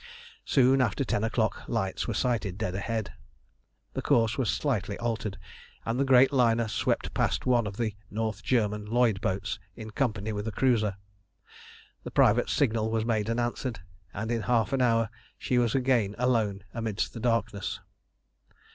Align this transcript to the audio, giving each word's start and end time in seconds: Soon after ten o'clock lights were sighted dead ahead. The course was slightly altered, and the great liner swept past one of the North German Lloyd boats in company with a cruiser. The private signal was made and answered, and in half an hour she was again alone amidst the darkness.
Soon 0.45 0.81
after 0.81 1.03
ten 1.05 1.23
o'clock 1.23 1.61
lights 1.67 2.07
were 2.07 2.15
sighted 2.15 2.57
dead 2.57 2.73
ahead. 2.73 3.13
The 3.93 4.01
course 4.01 4.35
was 4.35 4.49
slightly 4.49 4.97
altered, 4.97 5.37
and 5.85 5.99
the 5.99 6.03
great 6.03 6.33
liner 6.33 6.67
swept 6.67 7.13
past 7.13 7.45
one 7.45 7.67
of 7.67 7.77
the 7.77 7.93
North 8.09 8.41
German 8.41 8.85
Lloyd 8.87 9.21
boats 9.21 9.59
in 9.75 9.91
company 9.91 10.33
with 10.33 10.47
a 10.47 10.51
cruiser. 10.51 10.95
The 12.03 12.09
private 12.09 12.49
signal 12.49 12.89
was 12.89 13.05
made 13.05 13.29
and 13.29 13.39
answered, 13.39 13.81
and 14.11 14.31
in 14.31 14.41
half 14.41 14.73
an 14.73 14.81
hour 14.81 15.11
she 15.37 15.59
was 15.59 15.75
again 15.75 16.15
alone 16.17 16.63
amidst 16.73 17.13
the 17.13 17.19
darkness. 17.19 17.79